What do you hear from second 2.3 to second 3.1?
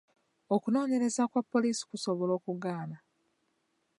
okugaana.